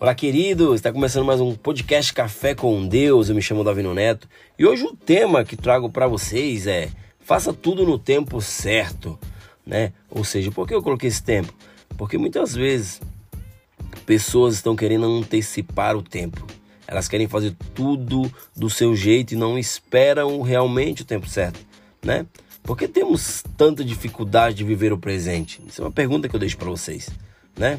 Olá, 0.00 0.14
queridos! 0.14 0.76
Está 0.76 0.90
começando 0.90 1.26
mais 1.26 1.42
um 1.42 1.54
podcast 1.54 2.14
Café 2.14 2.54
com 2.54 2.88
Deus. 2.88 3.28
Eu 3.28 3.34
me 3.34 3.42
chamo 3.42 3.62
Davino 3.62 3.92
Neto 3.92 4.26
e 4.58 4.64
hoje 4.64 4.82
o 4.82 4.96
tema 4.96 5.44
que 5.44 5.58
trago 5.58 5.90
para 5.90 6.06
vocês 6.06 6.66
é 6.66 6.88
faça 7.18 7.52
tudo 7.52 7.84
no 7.84 7.98
tempo 7.98 8.40
certo, 8.40 9.18
né? 9.64 9.92
Ou 10.08 10.24
seja, 10.24 10.50
por 10.50 10.66
que 10.66 10.74
eu 10.74 10.82
coloquei 10.82 11.06
esse 11.06 11.22
tempo? 11.22 11.52
Porque 11.98 12.16
muitas 12.16 12.54
vezes 12.54 12.98
pessoas 14.06 14.54
estão 14.54 14.74
querendo 14.74 15.04
antecipar 15.04 15.94
o 15.94 16.02
tempo. 16.02 16.46
Elas 16.86 17.06
querem 17.06 17.28
fazer 17.28 17.54
tudo 17.74 18.32
do 18.56 18.70
seu 18.70 18.96
jeito 18.96 19.34
e 19.34 19.36
não 19.36 19.58
esperam 19.58 20.40
realmente 20.40 21.02
o 21.02 21.04
tempo 21.04 21.28
certo, 21.28 21.60
né? 22.02 22.24
Por 22.62 22.74
que 22.74 22.88
temos 22.88 23.44
tanta 23.54 23.84
dificuldade 23.84 24.56
de 24.56 24.64
viver 24.64 24.94
o 24.94 24.98
presente? 24.98 25.60
Isso 25.68 25.82
é 25.82 25.84
uma 25.84 25.92
pergunta 25.92 26.26
que 26.26 26.34
eu 26.34 26.40
deixo 26.40 26.56
para 26.56 26.70
vocês, 26.70 27.10
né? 27.54 27.78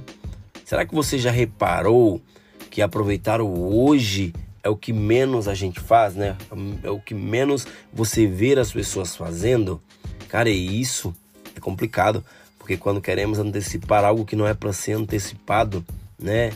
Será 0.71 0.85
que 0.85 0.95
você 0.95 1.17
já 1.17 1.31
reparou 1.31 2.21
que 2.70 2.81
aproveitar 2.81 3.41
o 3.41 3.75
hoje 3.75 4.31
é 4.63 4.70
o 4.70 4.77
que 4.77 4.93
menos 4.93 5.49
a 5.49 5.53
gente 5.53 5.81
faz, 5.81 6.16
né? 6.16 6.38
É 6.81 6.89
o 6.89 6.98
que 6.98 7.13
menos 7.13 7.67
você 7.91 8.25
vê 8.25 8.57
as 8.57 8.71
pessoas 8.71 9.13
fazendo? 9.13 9.81
Cara, 10.29 10.49
e 10.49 10.79
isso 10.79 11.13
é 11.53 11.59
complicado, 11.59 12.23
porque 12.57 12.77
quando 12.77 13.02
queremos 13.02 13.38
antecipar 13.38 14.05
algo 14.05 14.23
que 14.23 14.34
não 14.34 14.48
é 14.48 14.53
para 14.53 14.71
ser 14.71 14.93
antecipado, 14.93 15.85
né? 16.17 16.53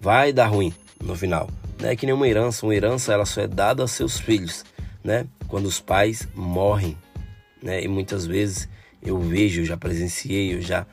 Vai 0.00 0.32
dar 0.32 0.48
ruim 0.48 0.74
no 1.00 1.14
final. 1.14 1.48
Não 1.80 1.88
é 1.88 1.94
que 1.94 2.04
nem 2.04 2.16
uma 2.16 2.26
herança, 2.26 2.66
uma 2.66 2.74
herança 2.74 3.12
ela 3.12 3.24
só 3.24 3.42
é 3.42 3.46
dada 3.46 3.80
aos 3.80 3.92
seus 3.92 4.18
filhos, 4.18 4.64
né? 5.04 5.24
Quando 5.46 5.66
os 5.66 5.78
pais 5.78 6.26
morrem, 6.34 6.98
né? 7.62 7.80
E 7.80 7.86
muitas 7.86 8.26
vezes 8.26 8.68
eu 9.00 9.20
vejo, 9.20 9.60
eu 9.60 9.64
já 9.64 9.76
presenciei, 9.76 10.52
eu 10.52 10.60
já 10.60 10.84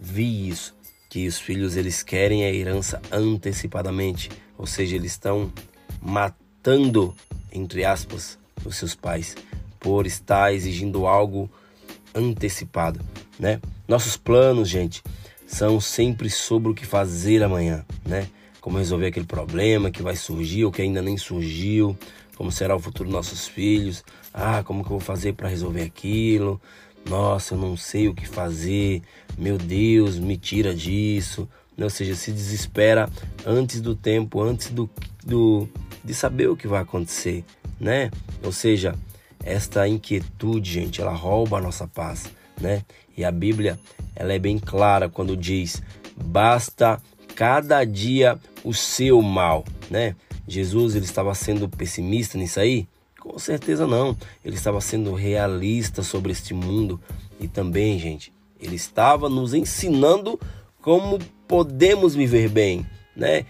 vi 0.00 0.48
isso 0.48 0.77
que 1.08 1.26
os 1.26 1.38
filhos 1.38 1.76
eles 1.76 2.02
querem 2.02 2.44
a 2.44 2.52
herança 2.52 3.00
antecipadamente, 3.10 4.30
ou 4.56 4.66
seja, 4.66 4.96
eles 4.96 5.12
estão 5.12 5.52
matando 6.02 7.14
entre 7.52 7.84
aspas 7.84 8.38
os 8.64 8.76
seus 8.76 8.94
pais 8.94 9.34
por 9.80 10.06
estar 10.06 10.52
exigindo 10.52 11.06
algo 11.06 11.50
antecipado, 12.14 13.00
né? 13.38 13.60
Nossos 13.86 14.16
planos, 14.16 14.68
gente, 14.68 15.02
são 15.46 15.80
sempre 15.80 16.28
sobre 16.28 16.70
o 16.70 16.74
que 16.74 16.84
fazer 16.84 17.42
amanhã, 17.42 17.84
né? 18.04 18.28
Como 18.60 18.76
resolver 18.76 19.06
aquele 19.06 19.26
problema 19.26 19.90
que 19.90 20.02
vai 20.02 20.16
surgir 20.16 20.64
ou 20.64 20.72
que 20.72 20.82
ainda 20.82 21.00
nem 21.00 21.16
surgiu, 21.16 21.96
como 22.36 22.52
será 22.52 22.76
o 22.76 22.80
futuro 22.80 23.08
dos 23.08 23.14
nossos 23.14 23.48
filhos, 23.48 24.04
ah, 24.34 24.62
como 24.62 24.82
que 24.82 24.88
eu 24.88 24.98
vou 24.98 25.00
fazer 25.00 25.32
para 25.34 25.48
resolver 25.48 25.82
aquilo, 25.82 26.60
nossa, 27.08 27.54
eu 27.54 27.58
não 27.58 27.76
sei 27.76 28.08
o 28.08 28.14
que 28.14 28.26
fazer, 28.26 29.02
meu 29.36 29.56
Deus, 29.56 30.18
me 30.18 30.36
tira 30.36 30.74
disso. 30.74 31.48
Né? 31.76 31.84
Ou 31.84 31.90
seja, 31.90 32.14
se 32.14 32.32
desespera 32.32 33.08
antes 33.46 33.80
do 33.80 33.94
tempo, 33.94 34.42
antes 34.42 34.70
do, 34.70 34.90
do, 35.24 35.68
de 36.04 36.12
saber 36.12 36.48
o 36.48 36.56
que 36.56 36.66
vai 36.66 36.82
acontecer, 36.82 37.44
né? 37.78 38.10
Ou 38.42 38.50
seja, 38.50 38.94
esta 39.44 39.86
inquietude, 39.88 40.72
gente, 40.72 41.00
ela 41.00 41.12
rouba 41.12 41.58
a 41.58 41.60
nossa 41.60 41.86
paz, 41.86 42.26
né? 42.60 42.84
E 43.16 43.24
a 43.24 43.30
Bíblia, 43.30 43.78
ela 44.14 44.32
é 44.32 44.38
bem 44.38 44.58
clara 44.58 45.08
quando 45.08 45.36
diz: 45.36 45.80
basta 46.16 47.00
cada 47.34 47.84
dia 47.84 48.38
o 48.64 48.74
seu 48.74 49.22
mal, 49.22 49.64
né? 49.88 50.16
Jesus 50.46 50.96
ele 50.96 51.04
estava 51.04 51.34
sendo 51.34 51.68
pessimista 51.68 52.36
nisso 52.36 52.58
aí? 52.58 52.88
Com 53.38 53.40
certeza 53.40 53.86
não. 53.86 54.16
Ele 54.44 54.56
estava 54.56 54.80
sendo 54.80 55.14
realista 55.14 56.02
sobre 56.02 56.32
este 56.32 56.52
mundo 56.52 57.00
e 57.38 57.46
também, 57.46 57.96
gente, 57.96 58.32
ele 58.60 58.74
estava 58.74 59.28
nos 59.28 59.54
ensinando 59.54 60.40
como 60.82 61.20
podemos 61.46 62.16
viver 62.16 62.48
bem, 62.48 62.84
né? 63.14 63.46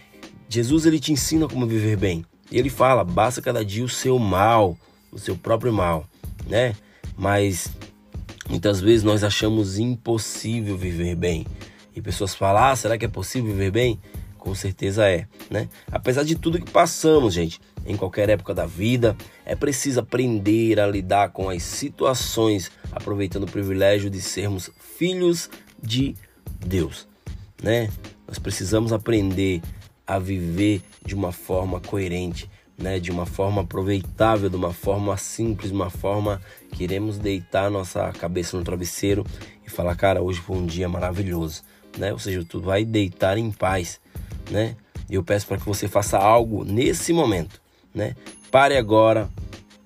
Jesus 0.47 0.85
ele 0.85 1.01
te 1.01 1.11
ensina 1.11 1.49
como 1.49 1.67
viver 1.67 1.97
bem. 1.97 2.23
E 2.53 2.59
ele 2.59 2.69
fala: 2.69 3.03
"Basta 3.03 3.41
cada 3.41 3.65
dia 3.65 3.83
o 3.83 3.89
seu 3.89 4.19
mal, 4.19 4.77
o 5.11 5.19
seu 5.19 5.35
próprio 5.35 5.73
mal", 5.73 6.07
né? 6.47 6.77
Mas 7.17 7.71
muitas 8.47 8.83
vezes 8.83 9.03
nós 9.03 9.25
achamos 9.25 9.79
impossível 9.79 10.77
viver 10.77 11.15
bem. 11.15 11.47
E 11.97 12.03
pessoas 12.03 12.35
falam: 12.35 12.63
ah, 12.63 12.77
será 12.77 12.99
que 12.99 13.07
é 13.07 13.09
possível 13.09 13.53
viver 13.53 13.71
bem?" 13.71 13.99
Com 14.37 14.55
certeza 14.55 15.09
é, 15.09 15.27
né? 15.51 15.67
Apesar 15.91 16.25
de 16.25 16.37
tudo 16.37 16.61
que 16.61 16.71
passamos, 16.71 17.33
gente, 17.33 17.59
em 17.89 17.97
qualquer 17.97 18.29
época 18.29 18.55
da 18.55 18.67
vida, 18.67 19.17
é 19.45 19.57
preciso 19.57 20.01
aprender 20.01 20.79
a 20.79 20.87
lidar 20.87 21.31
com 21.31 21.49
as 21.49 21.63
situações, 21.63 22.71
aproveitando 22.93 23.45
o 23.45 23.51
privilégio 23.51 24.09
de 24.09 24.21
sermos 24.21 24.71
filhos 24.97 25.51
de 25.83 26.15
Deus, 26.65 27.09
né? 27.61 27.91
Nós 28.27 28.39
precisamos 28.39 28.93
aprender 28.93 29.63
a 30.07 30.19
viver 30.19 30.83
de 31.05 31.15
uma 31.15 31.33
forma 31.33 31.81
coerente, 31.81 32.49
né? 32.77 33.01
De 33.01 33.11
uma 33.11 33.27
forma 33.27 33.63
aproveitável, 33.63 34.49
de 34.49 34.57
uma 34.57 34.73
forma 34.73 35.17
simples, 35.17 35.71
de 35.71 35.75
uma 35.75 35.91
forma 35.91 36.41
que 36.73 36.85
iremos 36.85 37.19
deitar 37.19 37.71
nossa 37.71 38.13
cabeça 38.13 38.57
no 38.57 38.63
travesseiro 38.63 39.27
e 39.67 39.71
falar, 39.71 39.97
cara, 39.97 40.23
hoje 40.23 40.41
foi 40.41 40.57
um 40.59 40.67
dia 40.67 40.89
maravilhoso, 40.89 41.63
né? 41.97 42.13
Ou 42.13 42.19
seja, 42.19 42.45
tu 42.45 42.61
vai 42.61 42.85
deitar 42.85 43.39
em 43.39 43.51
paz 43.51 44.01
né? 44.51 44.77
Eu 45.09 45.23
peço 45.23 45.47
para 45.47 45.59
que 45.59 45.67
você 45.67 45.89
faça 45.89 46.19
algo 46.19 46.65
nesse 46.65 47.13
momento, 47.13 47.61
né? 47.95 48.15
Pare 48.51 48.77
agora, 48.77 49.29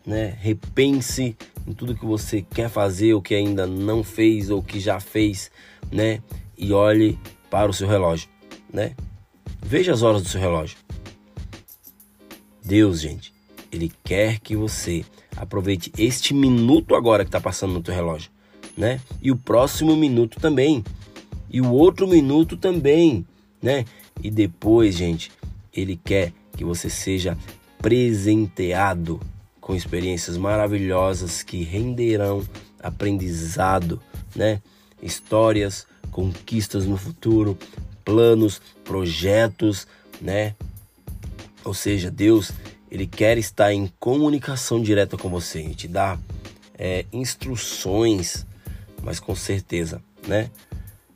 né? 0.07 0.37
Repense 0.41 1.37
em 1.67 1.73
tudo 1.73 1.95
que 1.95 2.05
você 2.05 2.43
quer 2.43 2.69
fazer, 2.69 3.15
ou 3.15 3.23
que 3.23 3.35
ainda 3.35 3.67
não 3.67 4.03
fez, 4.03 4.51
ou 4.51 4.63
que 4.63 4.81
já 4.81 5.01
fez, 5.01 5.51
né? 5.91 6.21
E 6.57 6.73
olhe 6.73 7.19
para 7.51 7.71
o 7.71 7.75
seu 7.75 7.89
relógio, 7.89 8.29
né? 8.73 8.95
Veja 9.65 9.93
as 9.93 10.03
horas 10.03 10.23
do 10.23 10.29
seu 10.29 10.41
relógio. 10.41 10.77
Deus, 12.65 13.01
gente, 13.01 13.33
Ele 13.71 13.93
quer 14.05 14.39
que 14.41 14.57
você 14.57 15.05
aproveite 15.37 15.93
este 15.97 16.35
minuto 16.35 16.95
agora 16.95 17.25
que 17.25 17.29
está 17.29 17.41
passando 17.41 17.73
no 17.73 17.83
teu 17.83 17.95
relógio, 17.95 18.31
né? 18.77 19.01
E 19.21 19.31
o 19.31 19.37
próximo 19.37 19.97
minuto 19.97 20.41
também. 20.41 20.85
E 21.51 21.61
o 21.61 21.71
outro 21.71 22.07
minuto 22.09 22.57
também, 22.57 23.27
né? 23.61 23.85
E 24.23 24.31
depois, 24.31 24.97
gente, 24.97 25.31
ele 25.73 26.01
quer 26.03 26.33
que 26.57 26.65
você 26.65 26.89
seja 26.89 27.37
presenteado 27.82 29.20
com 29.60 29.75
experiências 29.75 30.37
maravilhosas 30.37 31.43
que 31.43 31.65
renderão 31.65 32.47
aprendizado, 32.81 34.00
né? 34.34 34.62
Histórias, 35.03 35.87
conquistas 36.12 36.87
no 36.87 36.97
futuro, 36.97 37.59
planos, 38.04 38.62
projetos, 38.84 39.87
né? 40.20 40.54
Ou 41.65 41.75
seja, 41.75 42.10
Deus, 42.10 42.53
ele 42.91 43.06
quer 43.06 43.37
estar 43.37 43.72
em 43.72 43.93
comunicação 43.99 44.81
direta 44.81 45.16
com 45.16 45.28
você, 45.28 45.60
e 45.60 45.75
te 45.75 45.88
dá 45.88 46.19
é, 46.78 47.04
instruções, 47.12 48.47
mas 49.03 49.19
com 49.19 49.34
certeza, 49.34 50.00
né? 50.26 50.50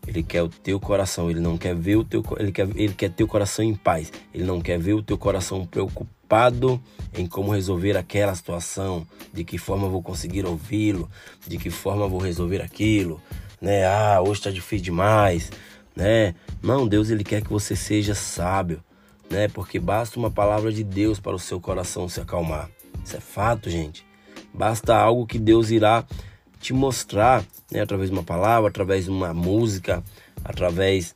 Ele 0.07 0.23
quer 0.23 0.43
o 0.43 0.49
teu 0.49 0.79
coração, 0.79 1.31
ele 1.31 1.41
não 1.41 1.59
quer 1.59 1.75
ver 1.75 1.97
o 1.97 2.05
teu 2.05 2.23
ele 2.39 2.53
quer 2.53 2.69
ele 2.77 2.95
quer 2.95 3.11
teu 3.11 3.27
coração 3.27 3.65
em 3.65 3.75
paz. 3.75 4.13
Ele 4.33 4.45
não 4.45 4.61
quer 4.61 4.79
ver 4.79 4.95
o 4.95 5.03
teu 5.03 5.19
coração 5.19 5.67
preocupado 5.67 6.16
em 7.15 7.27
como 7.27 7.53
resolver 7.53 7.97
aquela 7.97 8.35
situação, 8.35 9.07
de 9.33 9.45
que 9.45 9.59
forma 9.59 9.89
vou 9.89 10.03
conseguir 10.03 10.45
ouvi-lo, 10.45 11.11
de 11.47 11.57
que 11.59 11.71
forma 11.71 12.09
vou 12.09 12.21
resolver 12.21 12.61
aquilo, 12.61 13.21
né? 13.61 13.87
Ah, 13.87 14.21
hoje 14.21 14.41
está 14.41 14.51
difícil 14.51 14.85
demais, 14.85 15.51
né? 15.95 16.35
Não, 16.63 16.87
Deus 16.87 17.11
ele 17.11 17.25
quer 17.25 17.43
que 17.43 17.51
você 17.51 17.75
seja 17.75 18.15
sábio, 18.15 18.83
né? 19.31 19.49
Porque 19.49 19.79
basta 19.79 20.19
uma 20.19 20.31
palavra 20.31 20.73
de 20.73 20.85
Deus 20.85 21.19
para 21.19 21.35
o 21.35 21.39
seu 21.39 21.61
coração 21.61 22.09
se 22.09 22.21
acalmar. 22.21 22.69
Isso 23.05 23.17
é 23.17 23.21
fato, 23.21 23.71
gente. 23.71 24.05
Basta 24.53 24.97
algo 24.97 25.27
que 25.27 25.39
Deus 25.39 25.71
irá 25.71 26.05
te 26.61 26.73
mostrar, 26.73 27.45
né, 27.71 27.81
através 27.81 28.11
de 28.11 28.17
uma 28.17 28.25
palavra, 28.25 28.69
através 28.69 29.05
de 29.05 29.11
uma 29.11 29.33
música, 29.33 30.03
através 30.45 31.15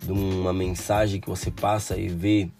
de 0.00 0.12
uma 0.12 0.52
mensagem 0.52 1.20
que 1.20 1.28
você 1.28 1.50
passa 1.50 1.96
e 1.96 2.08
vê 2.08 2.50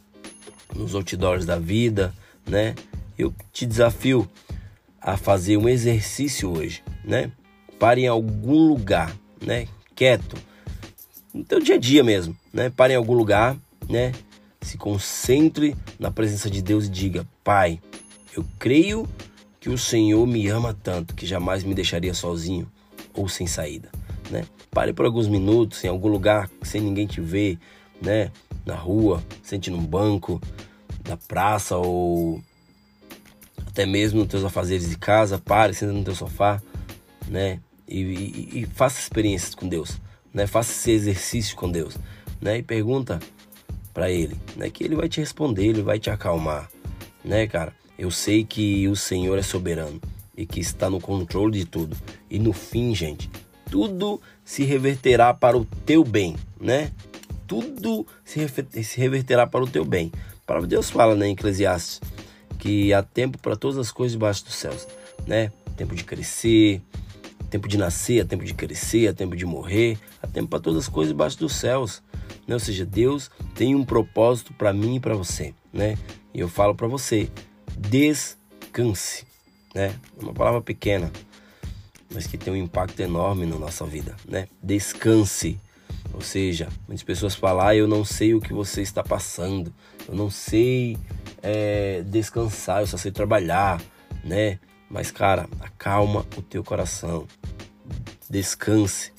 nos 0.74 0.94
outdoors 0.94 1.44
da 1.44 1.58
vida, 1.58 2.14
né? 2.46 2.74
Eu 3.19 3.34
te 3.52 3.66
desafio 3.66 4.28
a 5.00 5.16
fazer 5.16 5.56
um 5.56 5.69
exercício 5.69 6.50
hoje, 6.50 6.82
né? 7.04 7.30
Pare 7.78 8.02
em 8.02 8.08
algum 8.08 8.69
lugar, 8.69 9.14
né? 9.40 9.66
Quieto, 9.94 10.36
no 11.34 11.44
teu 11.44 11.60
dia 11.60 11.74
a 11.74 11.78
dia 11.78 12.04
mesmo, 12.04 12.36
né? 12.52 12.70
Pare 12.70 12.92
em 12.94 12.96
algum 12.96 13.14
lugar, 13.14 13.56
né? 13.88 14.12
Se 14.60 14.76
concentre 14.76 15.74
na 15.98 16.10
presença 16.10 16.48
de 16.48 16.62
Deus 16.62 16.86
e 16.86 16.90
diga: 16.90 17.26
Pai, 17.42 17.80
eu 18.36 18.44
creio 18.58 19.08
que 19.58 19.69
o 19.69 19.78
Senhor 19.78 20.26
me 20.26 20.48
ama 20.48 20.76
tanto 20.82 21.14
que 21.14 21.26
jamais 21.26 21.64
me 21.64 21.74
deixaria 21.74 22.14
sozinho 22.14 22.70
ou 23.14 23.28
sem 23.28 23.46
saída, 23.46 23.90
né? 24.30 24.44
Pare 24.70 24.92
por 24.92 25.04
alguns 25.04 25.28
minutos 25.28 25.84
em 25.84 25.88
algum 25.88 26.08
lugar 26.08 26.48
sem 26.62 26.80
ninguém 26.80 27.06
te 27.06 27.20
ver, 27.20 27.58
né? 28.00 28.30
Na 28.64 28.74
rua, 28.74 29.22
sente 29.42 29.70
num 29.70 29.84
banco, 29.84 30.40
na 31.08 31.16
praça 31.16 31.76
ou 31.76 32.42
até 33.66 33.86
mesmo 33.86 34.20
nos 34.20 34.28
teus 34.28 34.44
afazeres 34.44 34.88
de 34.88 34.98
casa, 34.98 35.38
pare, 35.38 35.72
senta 35.72 35.92
no 35.92 36.04
teu 36.04 36.14
sofá, 36.14 36.62
né? 37.26 37.58
E, 37.88 38.00
e, 38.00 38.60
e 38.60 38.66
faça 38.66 39.00
experiências 39.00 39.54
com 39.54 39.66
Deus, 39.66 39.98
né? 40.32 40.46
Faça 40.46 40.72
esse 40.72 40.90
exercício 40.90 41.56
com 41.56 41.70
Deus, 41.70 41.96
né? 42.40 42.58
E 42.58 42.62
pergunta 42.62 43.18
para 43.94 44.10
ele, 44.10 44.36
né? 44.56 44.68
Que 44.70 44.84
ele 44.84 44.94
vai 44.94 45.08
te 45.08 45.20
responder, 45.20 45.66
ele 45.66 45.82
vai 45.82 45.98
te 45.98 46.10
acalmar, 46.10 46.70
né, 47.24 47.46
cara? 47.46 47.74
Eu 47.98 48.10
sei 48.10 48.44
que 48.44 48.86
o 48.88 48.96
Senhor 48.96 49.38
é 49.38 49.42
soberano 49.42 50.00
e 50.36 50.44
que 50.44 50.60
está 50.60 50.90
no 50.90 51.00
controle 51.00 51.58
de 51.58 51.64
tudo. 51.64 51.96
E 52.30 52.38
no 52.38 52.52
fim, 52.52 52.94
gente, 52.94 53.30
tudo 53.70 54.20
se 54.44 54.64
reverterá 54.64 55.32
para 55.32 55.56
o 55.56 55.64
teu 55.64 56.04
bem, 56.04 56.36
né? 56.60 56.90
Tudo 57.52 58.06
se 58.25 58.40
reverterá 58.96 59.46
para 59.46 59.62
o 59.62 59.69
teu 59.69 59.84
bem. 59.84 60.10
A 60.43 60.46
palavra 60.46 60.66
de 60.66 60.75
Deus 60.75 60.88
fala, 60.88 61.14
né, 61.14 61.28
em 61.28 61.32
Eclesiastes, 61.32 62.00
que 62.58 62.94
há 62.94 63.02
tempo 63.02 63.37
para 63.37 63.54
todas 63.54 63.76
as 63.76 63.93
coisas 63.93 64.12
debaixo 64.12 64.43
dos 64.46 64.54
céus, 64.54 64.88
né? 65.26 65.52
Tempo 65.76 65.94
de 65.94 66.02
crescer, 66.02 66.81
tempo 67.50 67.69
de 67.69 67.76
nascer, 67.76 68.22
há 68.22 68.25
tempo 68.25 68.43
de 68.43 68.54
crescer, 68.54 69.06
há 69.08 69.12
tempo 69.12 69.37
de 69.37 69.44
morrer, 69.44 69.99
há 70.22 70.26
tempo 70.26 70.49
para 70.49 70.60
todas 70.60 70.84
as 70.84 70.88
coisas 70.88 71.12
debaixo 71.12 71.38
dos 71.38 71.52
céus. 71.52 72.02
Né? 72.49 72.54
Ou 72.54 72.58
seja, 72.58 72.87
Deus 72.87 73.31
tem 73.55 73.75
um 73.75 73.84
propósito 73.84 74.55
para 74.55 74.72
mim 74.72 74.96
e 74.96 75.00
para 75.00 75.14
você, 75.14 75.52
né? 75.70 75.98
E 76.32 76.40
eu 76.40 76.48
falo 76.48 76.75
para 76.75 76.87
você, 76.87 77.28
descanse, 77.76 79.26
né? 79.75 79.94
É 80.19 80.22
uma 80.22 80.32
palavra 80.32 80.62
pequena, 80.62 81.12
mas 82.14 82.26
que 82.26 82.38
tem 82.38 82.50
um 82.50 82.56
impacto 82.56 82.98
enorme 83.00 83.44
na 83.44 83.58
nossa 83.58 83.84
vida, 83.84 84.16
né? 84.26 84.48
Descanse. 84.62 85.60
Ou 86.12 86.20
seja, 86.20 86.68
muitas 86.86 87.02
pessoas 87.02 87.34
falam, 87.34 87.66
ah, 87.66 87.74
eu 87.74 87.88
não 87.88 88.04
sei 88.04 88.34
o 88.34 88.40
que 88.40 88.52
você 88.52 88.82
está 88.82 89.02
passando, 89.02 89.72
eu 90.08 90.14
não 90.14 90.30
sei 90.30 90.98
é, 91.42 92.02
descansar, 92.02 92.80
eu 92.80 92.86
só 92.86 92.96
sei 92.96 93.10
trabalhar, 93.10 93.80
né? 94.24 94.58
Mas, 94.90 95.10
cara, 95.10 95.48
acalma 95.60 96.26
o 96.36 96.42
teu 96.42 96.62
coração, 96.62 97.26
descanse, 98.28 99.12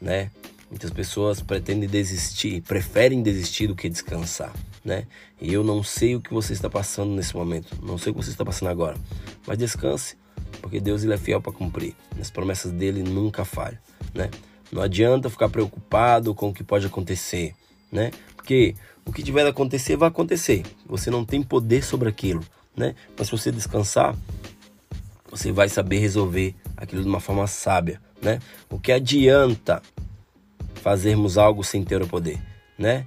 né? 0.00 0.30
Muitas 0.68 0.90
pessoas 0.90 1.40
pretendem 1.40 1.88
desistir, 1.88 2.60
preferem 2.62 3.22
desistir 3.22 3.66
do 3.66 3.74
que 3.74 3.88
descansar, 3.88 4.52
né? 4.84 5.06
E 5.40 5.52
eu 5.52 5.64
não 5.64 5.82
sei 5.82 6.14
o 6.14 6.20
que 6.20 6.32
você 6.32 6.52
está 6.52 6.68
passando 6.68 7.12
nesse 7.12 7.34
momento, 7.34 7.76
não 7.82 7.96
sei 7.96 8.12
o 8.12 8.14
que 8.14 8.22
você 8.22 8.30
está 8.30 8.44
passando 8.44 8.68
agora, 8.68 8.96
mas 9.46 9.56
descanse, 9.56 10.16
porque 10.60 10.80
Deus 10.80 11.04
ele 11.04 11.14
é 11.14 11.18
fiel 11.18 11.40
para 11.40 11.52
cumprir. 11.52 11.94
As 12.20 12.30
promessas 12.30 12.72
dele 12.72 13.02
nunca 13.02 13.44
falham, 13.44 13.78
né? 14.12 14.30
Não 14.74 14.82
adianta 14.82 15.30
ficar 15.30 15.48
preocupado 15.48 16.34
com 16.34 16.48
o 16.48 16.52
que 16.52 16.64
pode 16.64 16.84
acontecer, 16.84 17.54
né? 17.92 18.10
Porque 18.34 18.74
o 19.06 19.12
que 19.12 19.22
tiver 19.22 19.46
a 19.46 19.50
acontecer 19.50 19.94
vai 19.94 20.08
acontecer. 20.08 20.64
Você 20.84 21.12
não 21.12 21.24
tem 21.24 21.44
poder 21.44 21.84
sobre 21.84 22.08
aquilo, 22.08 22.42
né? 22.76 22.96
Mas 23.16 23.28
se 23.28 23.30
você 23.30 23.52
descansar, 23.52 24.16
você 25.30 25.52
vai 25.52 25.68
saber 25.68 25.98
resolver 25.98 26.56
aquilo 26.76 27.02
de 27.02 27.08
uma 27.08 27.20
forma 27.20 27.46
sábia, 27.46 28.02
né? 28.20 28.40
O 28.68 28.80
que 28.80 28.90
adianta 28.90 29.80
fazermos 30.82 31.38
algo 31.38 31.62
sem 31.62 31.84
ter 31.84 32.02
o 32.02 32.08
poder, 32.08 32.42
né? 32.76 33.06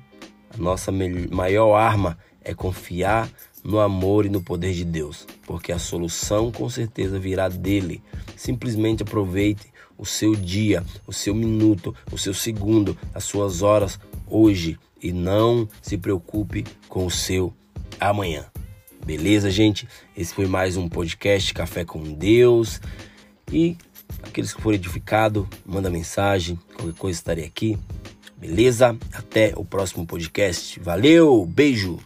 A 0.58 0.58
nossa 0.58 0.90
maior 0.90 1.76
arma 1.76 2.18
é 2.46 2.54
confiar 2.54 3.30
no 3.62 3.82
amor 3.82 4.26
e 4.26 4.30
no 4.30 4.42
poder 4.42 4.72
de 4.72 4.86
Deus, 4.86 5.28
porque 5.46 5.74
a 5.74 5.80
solução 5.80 6.50
com 6.50 6.70
certeza 6.70 7.20
virá 7.20 7.50
dele. 7.50 8.02
Simplesmente 8.38 9.04
aproveite 9.04 9.76
o 9.98 10.06
seu 10.06 10.36
dia, 10.36 10.84
o 11.06 11.14
seu 11.14 11.34
minuto, 11.34 11.96
o 12.12 12.18
seu 12.18 12.34
segundo, 12.34 12.98
as 13.14 13.24
suas 13.24 13.62
horas 13.62 14.00
hoje 14.28 14.78
e 15.02 15.12
não 15.12 15.68
se 15.82 15.98
preocupe 15.98 16.66
com 16.88 17.06
o 17.06 17.12
seu 17.12 17.54
amanhã. 18.00 18.46
Beleza, 19.06 19.50
gente? 19.50 19.88
Esse 20.16 20.34
foi 20.34 20.48
mais 20.48 20.76
um 20.76 20.90
podcast 20.90 21.54
Café 21.54 21.86
com 21.86 22.04
Deus. 22.04 22.82
E 23.52 23.78
aqueles 24.24 24.54
que 24.54 24.62
forem 24.62 24.78
edificados, 24.78 25.48
manda 25.66 25.90
mensagem, 25.90 26.60
qualquer 26.76 26.98
coisa 26.98 27.18
estarei 27.18 27.46
aqui. 27.46 27.78
Beleza? 28.38 28.98
Até 29.14 29.54
o 29.56 29.64
próximo 29.64 30.06
podcast. 30.06 30.80
Valeu, 30.80 31.46
beijo! 31.46 32.00